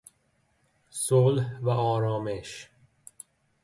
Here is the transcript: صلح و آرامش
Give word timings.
صلح 0.89 1.59
و 1.63 1.69
آرامش 1.69 2.69